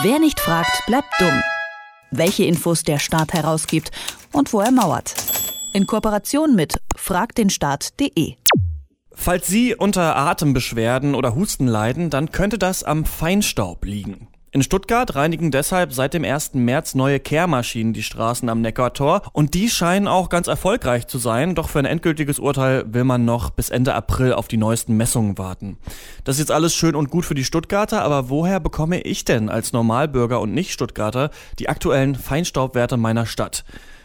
Wer 0.00 0.18
nicht 0.18 0.40
fragt, 0.40 0.86
bleibt 0.86 1.12
dumm. 1.20 1.42
Welche 2.10 2.44
Infos 2.44 2.82
der 2.82 2.98
Staat 2.98 3.34
herausgibt 3.34 3.90
und 4.32 4.54
wo 4.54 4.60
er 4.60 4.70
mauert. 4.70 5.14
In 5.74 5.86
Kooperation 5.86 6.54
mit 6.54 6.80
fragdenstaat.de. 6.96 8.36
Falls 9.12 9.46
Sie 9.46 9.74
unter 9.74 10.16
Atembeschwerden 10.16 11.14
oder 11.14 11.34
Husten 11.34 11.66
leiden, 11.66 12.08
dann 12.08 12.32
könnte 12.32 12.56
das 12.56 12.84
am 12.84 13.04
Feinstaub 13.04 13.84
liegen. 13.84 14.28
In 14.54 14.62
Stuttgart 14.62 15.14
reinigen 15.14 15.50
deshalb 15.50 15.94
seit 15.94 16.12
dem 16.12 16.24
1. 16.24 16.52
März 16.52 16.94
neue 16.94 17.20
Kehrmaschinen 17.20 17.94
die 17.94 18.02
Straßen 18.02 18.50
am 18.50 18.60
Neckartor 18.60 19.22
und 19.32 19.54
die 19.54 19.70
scheinen 19.70 20.06
auch 20.06 20.28
ganz 20.28 20.46
erfolgreich 20.46 21.06
zu 21.06 21.16
sein, 21.16 21.54
doch 21.54 21.70
für 21.70 21.78
ein 21.78 21.86
endgültiges 21.86 22.38
Urteil 22.38 22.84
will 22.92 23.04
man 23.04 23.24
noch 23.24 23.48
bis 23.48 23.70
Ende 23.70 23.94
April 23.94 24.34
auf 24.34 24.48
die 24.48 24.58
neuesten 24.58 24.94
Messungen 24.94 25.38
warten. 25.38 25.78
Das 26.24 26.36
ist 26.36 26.40
jetzt 26.40 26.50
alles 26.50 26.74
schön 26.74 26.96
und 26.96 27.08
gut 27.08 27.24
für 27.24 27.34
die 27.34 27.46
Stuttgarter, 27.46 28.02
aber 28.02 28.28
woher 28.28 28.60
bekomme 28.60 29.00
ich 29.00 29.24
denn 29.24 29.48
als 29.48 29.72
Normalbürger 29.72 30.38
und 30.42 30.52
Nicht-Stuttgarter 30.52 31.30
die 31.58 31.70
aktuellen 31.70 32.14
Feinstaubwerte 32.14 32.98
meiner 32.98 33.24
Stadt? 33.24 33.64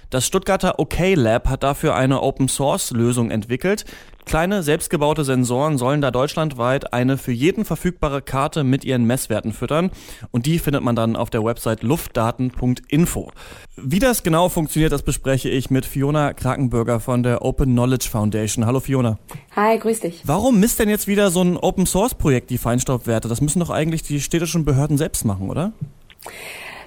Das 0.10 0.26
Stuttgarter 0.26 0.80
OK 0.80 1.16
Lab 1.16 1.50
hat 1.50 1.64
dafür 1.64 1.94
eine 1.96 2.22
Open 2.22 2.48
Source 2.48 2.92
Lösung 2.92 3.30
entwickelt. 3.30 3.84
Kleine 4.26 4.64
selbstgebaute 4.64 5.26
Sensoren 5.26 5.78
sollen 5.78 6.00
da 6.00 6.12
deutschlandweit 6.12 6.94
eine 6.94 7.18
für 7.18 7.34
jeden 7.34 7.66
verfügbare 7.66 8.22
Karte 8.22 8.64
mit 8.64 8.86
ihren 8.86 9.04
Messwerten 9.04 9.52
füttern 9.52 9.92
und 10.32 10.46
die 10.46 10.60
findet 10.60 10.82
man 10.82 10.96
dann 10.96 11.18
auf 11.18 11.30
der 11.30 11.44
Website 11.44 11.84
luftdaten.info. 11.84 13.32
Wie 13.76 14.00
das 14.00 14.24
genau 14.24 14.48
funktioniert, 14.48 14.94
das 14.94 15.02
bespreche 15.02 15.50
ich 15.50 15.70
mit 15.70 15.86
Fiona 15.86 16.34
Krakenbürger 16.34 17.02
von 17.02 17.24
der 17.24 17.42
Open 17.42 17.74
Knowledge 17.74 18.08
Foundation. 18.10 18.66
Hallo 18.66 18.80
Fiona. 18.80 19.18
Hi, 19.58 19.78
grüß 19.78 20.00
dich. 20.00 20.22
Warum 20.24 20.62
misst 20.62 20.80
denn 20.80 20.90
jetzt 20.90 21.08
wieder 21.08 21.32
so 21.32 21.42
ein 21.42 21.58
Open 21.58 21.86
Source 21.86 22.16
Projekt 22.16 22.50
die 22.50 22.58
Feinstaubwerte? 22.58 23.28
Das 23.28 23.42
müssen 23.42 23.60
doch 23.60 23.72
eigentlich 23.72 24.04
die 24.04 24.22
städtischen 24.22 24.64
Behörden 24.64 24.98
selbst 24.98 25.26
machen, 25.26 25.50
oder? 25.50 25.74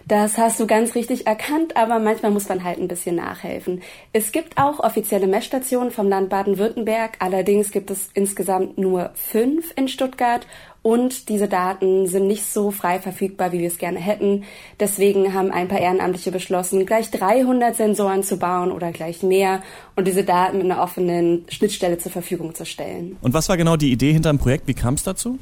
Das 0.06 0.38
hast 0.38 0.58
du 0.58 0.66
ganz 0.66 0.94
richtig 0.94 1.26
erkannt, 1.26 1.76
aber 1.76 1.98
manchmal 1.98 2.32
muss 2.32 2.48
man 2.48 2.64
halt 2.64 2.78
ein 2.78 2.88
bisschen 2.88 3.16
nachhelfen. 3.16 3.82
Es 4.12 4.32
gibt 4.32 4.58
auch 4.58 4.80
offizielle 4.80 5.26
Messstationen 5.26 5.90
vom 5.90 6.08
Land 6.08 6.30
Baden-Württemberg, 6.30 7.16
allerdings 7.18 7.70
gibt 7.70 7.90
es 7.90 8.08
insgesamt 8.14 8.78
nur 8.78 9.10
fünf 9.14 9.72
in 9.76 9.88
Stuttgart 9.88 10.46
und 10.82 11.28
diese 11.28 11.46
Daten 11.46 12.06
sind 12.06 12.26
nicht 12.26 12.46
so 12.46 12.70
frei 12.70 13.00
verfügbar, 13.00 13.52
wie 13.52 13.58
wir 13.58 13.68
es 13.68 13.76
gerne 13.76 13.98
hätten. 13.98 14.44
Deswegen 14.78 15.34
haben 15.34 15.50
ein 15.50 15.68
paar 15.68 15.78
Ehrenamtliche 15.78 16.32
beschlossen, 16.32 16.86
gleich 16.86 17.10
300 17.10 17.76
Sensoren 17.76 18.22
zu 18.22 18.38
bauen 18.38 18.72
oder 18.72 18.90
gleich 18.90 19.22
mehr 19.22 19.62
und 19.96 20.08
diese 20.08 20.24
Daten 20.24 20.56
mit 20.56 20.64
einer 20.64 20.82
offenen 20.82 21.44
Schnittstelle 21.50 21.98
zur 21.98 22.12
Verfügung 22.12 22.54
zu 22.54 22.64
stellen. 22.64 23.18
Und 23.20 23.34
was 23.34 23.50
war 23.50 23.58
genau 23.58 23.76
die 23.76 23.92
Idee 23.92 24.12
hinter 24.12 24.30
dem 24.30 24.38
Projekt? 24.38 24.66
Wie 24.68 24.74
kam 24.74 24.94
es 24.94 25.02
dazu? 25.02 25.38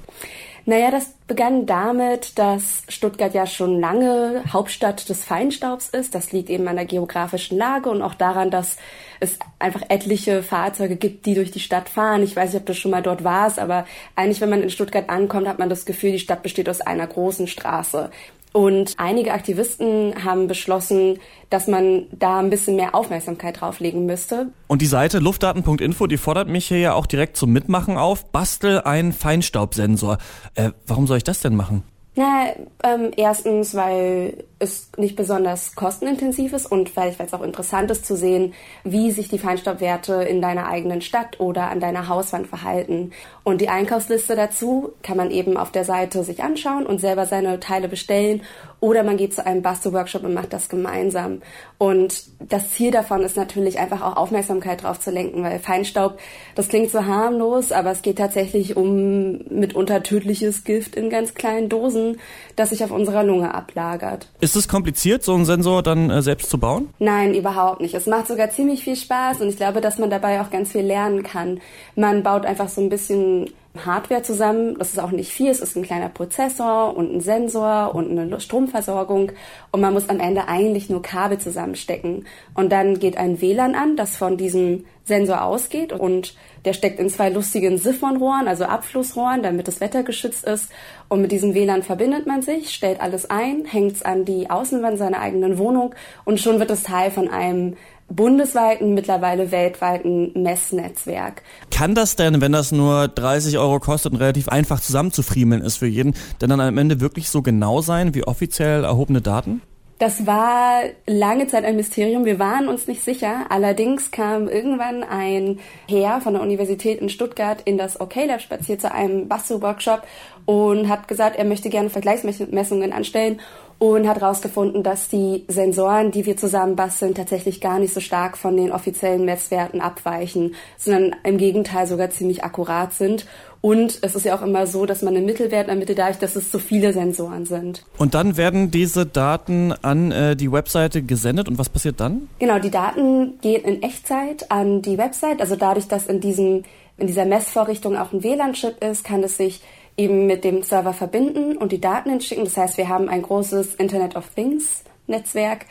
Naja, 0.69 0.91
das 0.91 1.15
begann 1.27 1.65
damit, 1.65 2.39
dass 2.39 2.83
Stuttgart 2.89 3.33
ja 3.33 3.47
schon 3.47 3.81
lange 3.81 4.43
Hauptstadt 4.53 5.09
des 5.09 5.25
Feinstaubs 5.25 5.89
ist. 5.89 6.15
Das 6.15 6.31
liegt 6.33 6.51
eben 6.51 6.69
an 6.69 6.77
der 6.77 6.85
geografischen 6.85 7.57
Lage 7.57 7.89
und 7.89 8.03
auch 8.03 8.13
daran, 8.13 8.51
dass 8.51 8.77
es 9.19 9.39
einfach 9.59 9.81
etliche 9.89 10.43
Fahrzeuge 10.43 10.97
gibt, 10.97 11.25
die 11.25 11.33
durch 11.33 11.53
die 11.53 11.61
Stadt 11.61 11.89
fahren. 11.89 12.23
Ich 12.23 12.37
weiß 12.37 12.53
nicht, 12.53 12.61
ob 12.61 12.67
du 12.67 12.75
schon 12.75 12.91
mal 12.91 13.01
dort 13.01 13.25
warst, 13.25 13.59
aber 13.59 13.87
eigentlich, 14.15 14.43
wenn 14.43 14.51
man 14.51 14.63
in 14.63 14.69
Stuttgart 14.69 15.09
ankommt, 15.09 15.49
hat 15.49 15.59
man 15.59 15.71
das 15.71 15.87
Gefühl, 15.87 16.13
die 16.13 16.19
Stadt 16.19 16.43
besteht 16.43 16.69
aus 16.69 16.83
einer 16.83 17.07
großen 17.07 17.47
Straße. 17.47 18.11
Und 18.53 18.95
einige 18.97 19.33
Aktivisten 19.33 20.25
haben 20.25 20.49
beschlossen, 20.49 21.19
dass 21.51 21.67
man 21.67 22.07
da 22.13 22.39
ein 22.39 22.51
bisschen 22.51 22.77
mehr 22.77 22.95
Aufmerksamkeit 22.95 23.61
drauflegen 23.61 24.07
müsste. 24.07 24.51
Und 24.67 24.83
die 24.83 24.87
Seite 24.87 25.19
luftdaten.info, 25.19 26.07
die 26.07 26.17
fordert 26.17 26.49
mich 26.49 26.67
hier 26.67 26.79
ja 26.79 26.93
auch 26.95 27.07
direkt 27.07 27.37
zum 27.37 27.53
Mitmachen 27.53 27.97
auf. 27.97 28.31
Bastel 28.33 28.81
einen 28.81 29.13
Feinstaubsensor. 29.13 30.19
Äh, 30.55 30.71
warum 30.87 31.07
soll 31.07 31.19
ich 31.19 31.25
das 31.25 31.41
denn 31.41 31.57
machen? 31.57 31.83
Na, 32.19 32.49
ähm, 32.83 33.13
erstens, 33.17 33.77
weil 33.77 34.43
es 34.59 34.91
nicht 34.97 35.15
besonders 35.15 35.77
kostenintensiv 35.77 36.53
ist 36.53 36.67
und 36.67 36.97
weil 36.97 37.15
es 37.17 37.33
auch 37.33 37.43
interessant 37.43 37.93
ist 37.93 38.05
zu 38.05 38.17
sehen, 38.17 38.55
wie 38.83 39.13
sich 39.13 39.29
die 39.29 39.39
Feinstaubwerte 39.39 40.15
in 40.15 40.43
deiner 40.43 40.67
eigenen 40.67 41.01
Stadt 41.01 41.39
oder 41.39 41.71
an 41.71 41.79
deiner 41.79 42.09
Hauswand 42.09 42.49
verhalten. 42.49 43.13
Und 43.45 43.61
die 43.61 43.69
Einkaufsliste 43.69 44.35
dazu 44.35 44.91
kann 45.05 45.17
man 45.17 45.31
eben 45.31 45.57
auf 45.57 45.71
der 45.71 45.85
Seite 45.85 46.25
sich 46.25 46.43
anschauen 46.43 46.87
und 46.87 47.01
selber 47.01 47.25
seine 47.25 47.61
Teile 47.61 47.87
bestellen 47.87 48.43
oder 48.81 49.03
man 49.03 49.17
geht 49.17 49.35
zu 49.35 49.45
einem 49.45 49.63
Bastelworkshop 49.63 50.25
und 50.25 50.35
macht 50.35 50.53
das 50.53 50.69
gemeinsam. 50.69 51.43
Und 51.79 52.25
das 52.41 52.71
Ziel 52.71 52.91
davon 52.91 53.23
ist 53.23 53.37
natürlich 53.37 53.79
einfach 53.79 54.03
auch 54.03 54.17
Aufmerksamkeit 54.17 54.83
drauf 54.83 55.01
zu 55.01 55.11
lenken, 55.11 55.43
weil 55.43 55.59
Feinstaub, 55.59 56.19
das 56.55 56.69
klingt 56.69 56.91
so 56.91 57.05
harmlos, 57.05 57.73
aber 57.73 57.91
es 57.91 58.03
geht 58.03 58.19
tatsächlich 58.19 58.77
um 58.77 59.39
mitunter 59.51 60.03
tödliches 60.03 60.65
Gift 60.65 60.95
in 60.95 61.11
ganz 61.11 61.35
kleinen 61.35 61.69
Dosen, 61.69 62.08
das 62.57 62.71
sich 62.71 62.83
auf 62.85 62.91
unserer 62.91 63.25
Lunge 63.25 63.55
ablagert. 63.55 64.29
Ist 64.41 64.57
es 64.57 64.69
kompliziert, 64.69 65.23
so 65.23 65.35
einen 65.35 65.45
Sensor 65.45 65.83
dann 65.83 66.11
äh, 66.11 66.23
selbst 66.23 66.51
zu 66.51 66.59
bauen? 66.59 66.89
Nein, 66.99 67.35
überhaupt 67.35 67.81
nicht. 67.81 67.95
Es 67.95 68.07
macht 68.07 68.29
sogar 68.29 68.51
ziemlich 68.51 68.85
viel 68.85 68.97
Spaß 68.97 69.41
und 69.41 69.49
ich 69.49 69.57
glaube, 69.57 69.81
dass 69.81 69.99
man 69.99 70.11
dabei 70.11 70.41
auch 70.41 70.51
ganz 70.51 70.73
viel 70.73 70.83
lernen 70.83 71.23
kann. 71.23 71.61
Man 71.95 72.23
baut 72.23 72.47
einfach 72.47 72.69
so 72.69 72.81
ein 72.81 72.89
bisschen 72.89 73.51
Hardware 73.77 74.23
zusammen. 74.23 74.77
Das 74.79 74.91
ist 74.91 74.99
auch 74.99 75.11
nicht 75.11 75.33
viel. 75.33 75.51
Es 75.51 75.61
ist 75.61 75.77
ein 75.77 75.83
kleiner 75.83 76.09
Prozessor 76.09 76.97
und 76.97 77.15
ein 77.15 77.21
Sensor 77.21 77.95
und 77.95 78.11
eine 78.11 78.41
Stromversorgung. 78.41 79.33
Und 79.71 79.81
man 79.81 79.93
muss 79.93 80.09
am 80.09 80.21
Ende 80.21 80.49
eigentlich 80.49 80.91
nur 80.91 81.03
Kabel 81.03 81.39
zusammenstecken. 81.39 82.27
Und 82.55 82.73
dann 82.73 82.99
geht 82.99 83.17
ein 83.17 83.41
WLAN 83.41 83.75
an, 83.75 83.97
das 83.97 84.17
von 84.17 84.37
diesem 84.37 84.85
Sensor 85.05 85.43
ausgeht. 85.43 85.93
Und 85.93 86.35
der 86.65 86.73
steckt 86.73 86.99
in 86.99 87.09
zwei 87.09 87.31
lustigen 87.31 87.79
Siphonrohren, 87.79 88.49
also 88.49 88.65
Abflussrohren, 88.65 89.43
damit 89.43 89.69
das 89.69 89.81
Wetter 89.81 90.03
geschützt 90.03 90.45
ist. 90.45 90.71
Und 91.09 91.23
mit 91.23 91.33
diesem 91.33 91.55
WLAN 91.55 91.83
verbindet 91.83 92.27
man 92.27 92.43
sich, 92.43 92.75
stellt 92.75 93.01
alles 93.01 93.31
ein, 93.31 93.65
hängt 93.65 93.93
es 93.93 94.03
an 94.03 94.25
die 94.25 94.51
Außenwand 94.51 94.99
seiner 94.99 95.21
eigenen 95.21 95.59
Wohnung 95.59 95.95
und 96.25 96.41
schon 96.41 96.59
wird 96.59 96.71
es 96.71 96.83
Teil 96.83 97.11
von 97.11 97.29
einem 97.29 97.77
bundesweiten, 98.09 98.95
mittlerweile 98.95 99.51
weltweiten 99.51 100.33
Messnetzwerk. 100.35 101.43
Kann 101.71 101.95
das 101.95 102.17
denn, 102.17 102.41
wenn 102.41 102.53
das 102.53 102.73
nur 102.73 103.09
30 103.09 103.59
Euro 103.59 103.81
kostet 103.81 104.13
und 104.13 104.19
relativ 104.19 104.49
einfach 104.49 104.81
zusammenzufriemeln 104.81 105.63
ist 105.63 105.77
für 105.77 105.87
jeden, 105.87 106.15
denn 106.41 106.51
dann 106.51 106.61
am 106.61 106.79
Ende 106.79 107.01
wirklich 107.01 107.31
so 107.31 107.43
genau 107.43 107.81
sein 107.81 108.15
wie 108.15 108.25
offiziell 108.25 108.85
erhobene 108.85 109.21
Daten? 109.21 109.63
Das 109.99 110.27
war 110.27 110.83
lange 111.09 111.49
Zeit 111.49 111.65
ein 111.65 111.75
Mysterium. 111.75 112.25
Wir 112.25 112.39
waren 112.39 112.69
uns 112.69 112.87
nicht 112.87 113.03
sicher. 113.03 113.47
Allerdings 113.49 114.13
kam 114.13 114.49
irgendwann 114.49 115.03
ein 115.03 115.59
Herr 115.89 116.21
von 116.21 116.35
der 116.35 116.43
Universität 116.43 117.01
in 117.01 117.09
Stuttgart 117.09 117.61
in 117.65 117.79
das 117.79 118.01
OK 118.01 118.15
Lab 118.27 118.41
spaziert 118.41 118.81
zu 118.81 118.93
einem 118.93 119.27
Bastelworkshop 119.27 120.03
und 120.47 120.89
hat 120.89 121.09
gesagt, 121.09 121.37
er 121.37 121.45
möchte 121.45 121.69
gerne 121.69 121.91
Vergleichsmessungen 121.91 122.93
anstellen 122.93 123.41
und 123.79 124.09
hat 124.09 124.21
herausgefunden, 124.21 124.83
dass 124.83 125.09
die 125.09 125.45
Sensoren, 125.47 126.11
die 126.11 126.27
wir 126.27 126.37
zusammen 126.37 126.75
basteln, 126.75 127.15
tatsächlich 127.15 127.61
gar 127.61 127.79
nicht 127.79 127.95
so 127.95 128.01
stark 128.01 128.37
von 128.37 128.57
den 128.57 128.73
offiziellen 128.73 129.25
Messwerten 129.25 129.81
abweichen, 129.81 130.55
sondern 130.77 131.15
im 131.23 131.39
Gegenteil 131.39 131.87
sogar 131.87 132.11
ziemlich 132.11 132.43
akkurat 132.43 132.93
sind. 132.93 133.27
Und 133.61 133.99
es 134.03 134.15
ist 134.15 134.25
ja 134.25 134.37
auch 134.37 134.43
immer 134.43 134.67
so, 134.67 134.87
dass 134.87 135.03
man 135.03 135.17
einen 135.17 135.27
Mittelwert 135.27 135.69
ermittelt, 135.69 135.99
dadurch, 135.99 136.19
dass 136.19 136.37
es 136.37 136.51
zu 136.51 136.59
viele 136.59 136.93
Sensoren 136.93 137.45
sind. 137.45 137.85
Und 137.99 138.15
dann 138.15 138.37
werden 138.37 138.71
diese 138.71 139.07
Daten 139.07 139.73
an 139.83 140.13
äh, 140.13 140.37
die 140.37 140.51
Webseite 140.51 141.03
gesendet 141.03 141.49
und 141.49 141.59
was 141.59 141.69
passiert 141.69 142.01
dann? 142.01 142.29
Genau, 142.39 142.59
die 142.59 142.71
Daten 142.71 143.39
gehen 143.41 143.65
in 143.65 143.83
Echtzeit 143.83 144.51
an 144.51 144.83
die 144.83 144.99
Website. 144.99 145.41
Also 145.41 145.57
dadurch, 145.57 145.89
dass 145.89 146.07
in 146.07 146.21
diesem 146.21 146.65
in 146.99 147.07
dieser 147.07 147.25
Messvorrichtung 147.25 147.97
auch 147.97 148.13
ein 148.13 148.25
WLAN-Chip 148.25 148.83
ist, 148.83 149.05
kann 149.05 149.23
es 149.23 149.37
sich 149.37 149.61
eben 149.99 150.27
mit 150.27 150.45
dem 150.45 150.63
Server 150.63 150.95
verbinden 150.95 151.57
und 151.57 151.73
die 151.73 151.81
Daten 151.81 152.09
hinschicken. 152.09 152.45
Das 152.45 152.57
heißt, 152.57 152.79
wir 152.79 152.89
haben 152.89 153.09
ein 153.09 153.23
großes 153.23 153.75
Internet 153.75 154.17
of 154.17 154.29
Things 154.35 154.85
Netzwerk 155.07 155.67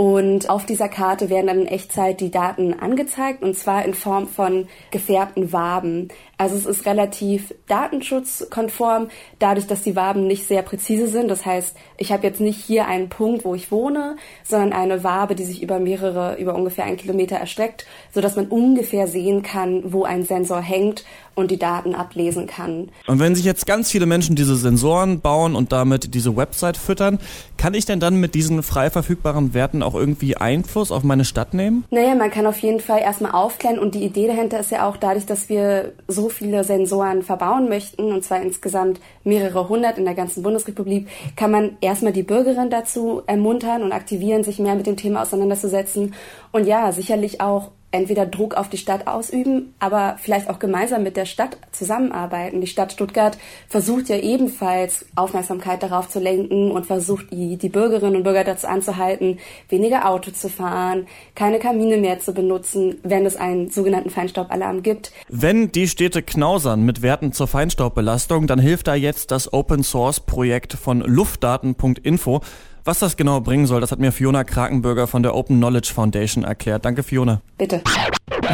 und 0.00 0.48
auf 0.48 0.64
dieser 0.64 0.88
Karte 0.88 1.28
werden 1.28 1.48
dann 1.48 1.60
in 1.60 1.66
Echtzeit 1.66 2.22
die 2.22 2.30
Daten 2.30 2.72
angezeigt 2.72 3.42
und 3.42 3.54
zwar 3.54 3.84
in 3.84 3.92
Form 3.92 4.28
von 4.28 4.66
gefärbten 4.90 5.52
Waben. 5.52 6.08
Also 6.38 6.56
es 6.56 6.64
ist 6.64 6.86
relativ 6.86 7.52
datenschutzkonform, 7.68 9.08
dadurch, 9.40 9.66
dass 9.66 9.82
die 9.82 9.96
Waben 9.96 10.26
nicht 10.26 10.48
sehr 10.48 10.62
präzise 10.62 11.06
sind. 11.06 11.28
Das 11.28 11.44
heißt, 11.44 11.76
ich 11.98 12.12
habe 12.12 12.26
jetzt 12.26 12.40
nicht 12.40 12.64
hier 12.64 12.86
einen 12.86 13.10
Punkt, 13.10 13.44
wo 13.44 13.54
ich 13.54 13.70
wohne, 13.70 14.16
sondern 14.42 14.72
eine 14.72 15.04
Wabe, 15.04 15.34
die 15.34 15.44
sich 15.44 15.62
über 15.62 15.78
mehrere, 15.78 16.36
über 16.36 16.54
ungefähr 16.54 16.86
einen 16.86 16.96
Kilometer 16.96 17.36
erstreckt, 17.36 17.84
so 18.10 18.22
dass 18.22 18.36
man 18.36 18.46
ungefähr 18.46 19.06
sehen 19.06 19.42
kann, 19.42 19.92
wo 19.92 20.04
ein 20.04 20.24
Sensor 20.24 20.62
hängt 20.62 21.04
und 21.34 21.50
die 21.50 21.58
Daten 21.58 21.94
ablesen 21.94 22.46
kann. 22.46 22.88
Und 23.06 23.18
wenn 23.18 23.34
sich 23.34 23.44
jetzt 23.44 23.66
ganz 23.66 23.90
viele 23.90 24.06
Menschen 24.06 24.34
diese 24.34 24.56
Sensoren 24.56 25.20
bauen 25.20 25.54
und 25.54 25.72
damit 25.72 26.14
diese 26.14 26.36
Website 26.36 26.76
füttern, 26.76 27.18
kann 27.56 27.74
ich 27.74 27.84
denn 27.84 28.00
dann 28.00 28.16
mit 28.16 28.34
diesen 28.34 28.62
frei 28.62 28.88
verfügbaren 28.90 29.52
Werten 29.52 29.82
auch 29.90 29.94
irgendwie 29.94 30.36
Einfluss 30.36 30.92
auf 30.92 31.02
meine 31.02 31.24
Stadt 31.24 31.54
nehmen? 31.54 31.84
Naja, 31.90 32.14
man 32.14 32.30
kann 32.30 32.46
auf 32.46 32.58
jeden 32.58 32.80
Fall 32.80 33.00
erstmal 33.00 33.32
aufklären 33.32 33.78
und 33.78 33.94
die 33.94 34.04
Idee 34.04 34.26
dahinter 34.26 34.60
ist 34.60 34.70
ja 34.70 34.88
auch 34.88 34.96
dadurch, 34.96 35.26
dass 35.26 35.48
wir 35.48 35.92
so 36.08 36.28
viele 36.28 36.64
Sensoren 36.64 37.22
verbauen 37.22 37.68
möchten, 37.68 38.12
und 38.12 38.24
zwar 38.24 38.40
insgesamt 38.42 39.00
mehrere 39.24 39.68
hundert 39.68 39.98
in 39.98 40.04
der 40.04 40.14
ganzen 40.14 40.42
Bundesrepublik, 40.42 41.08
kann 41.36 41.50
man 41.50 41.76
erstmal 41.80 42.12
die 42.12 42.22
Bürgerin 42.22 42.70
dazu 42.70 43.22
ermuntern 43.26 43.82
und 43.82 43.92
aktivieren, 43.92 44.44
sich 44.44 44.58
mehr 44.58 44.74
mit 44.74 44.86
dem 44.86 44.96
Thema 44.96 45.22
auseinanderzusetzen. 45.22 46.14
Und 46.52 46.66
ja, 46.66 46.92
sicherlich 46.92 47.40
auch 47.40 47.70
entweder 47.92 48.26
Druck 48.26 48.54
auf 48.54 48.68
die 48.68 48.76
Stadt 48.76 49.06
ausüben, 49.06 49.74
aber 49.78 50.16
vielleicht 50.18 50.48
auch 50.48 50.58
gemeinsam 50.58 51.02
mit 51.02 51.16
der 51.16 51.24
Stadt 51.24 51.58
zusammenarbeiten. 51.72 52.60
Die 52.60 52.66
Stadt 52.66 52.92
Stuttgart 52.92 53.36
versucht 53.68 54.08
ja 54.08 54.16
ebenfalls 54.16 55.06
Aufmerksamkeit 55.16 55.82
darauf 55.82 56.08
zu 56.08 56.20
lenken 56.20 56.70
und 56.70 56.86
versucht 56.86 57.32
die, 57.32 57.56
die 57.56 57.68
Bürgerinnen 57.68 58.16
und 58.16 58.22
Bürger 58.22 58.44
dazu 58.44 58.68
anzuhalten, 58.68 59.38
weniger 59.68 60.08
Auto 60.08 60.30
zu 60.30 60.48
fahren, 60.48 61.06
keine 61.34 61.58
Kamine 61.58 61.96
mehr 61.96 62.20
zu 62.20 62.32
benutzen, 62.32 62.98
wenn 63.02 63.26
es 63.26 63.36
einen 63.36 63.70
sogenannten 63.70 64.10
Feinstaubalarm 64.10 64.82
gibt. 64.82 65.12
Wenn 65.28 65.72
die 65.72 65.88
Städte 65.88 66.22
knausern 66.22 66.82
mit 66.82 67.02
Werten 67.02 67.32
zur 67.32 67.48
Feinstaubbelastung, 67.48 68.46
dann 68.46 68.58
hilft 68.58 68.86
da 68.86 68.94
jetzt 68.94 69.30
das 69.30 69.52
Open 69.52 69.82
Source 69.82 70.20
Projekt 70.20 70.74
von 70.74 71.00
luftdaten.info. 71.00 72.40
Was 72.84 72.98
das 72.98 73.16
genau 73.16 73.40
bringen 73.40 73.66
soll, 73.66 73.80
das 73.80 73.92
hat 73.92 73.98
mir 73.98 74.12
Fiona 74.12 74.44
Krakenbürger 74.44 75.06
von 75.06 75.22
der 75.22 75.34
Open 75.34 75.58
Knowledge 75.58 75.92
Foundation 75.92 76.44
erklärt. 76.44 76.84
Danke, 76.84 77.02
Fiona. 77.02 77.42
Bitte. 77.58 77.82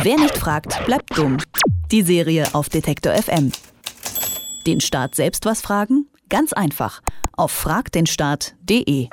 Wer 0.03 0.17
nicht 0.17 0.37
fragt, 0.37 0.85
bleibt 0.85 1.17
dumm. 1.17 1.39
Die 1.91 2.03
Serie 2.03 2.47
auf 2.55 2.69
Detektor 2.69 3.15
FM. 3.15 3.53
Den 4.67 4.81
Staat 4.81 5.15
selbst 5.15 5.45
was 5.47 5.61
fragen? 5.61 6.07
Ganz 6.29 6.53
einfach. 6.53 7.03
Auf 7.37 7.53
fragdenstaat.de. 7.53 9.09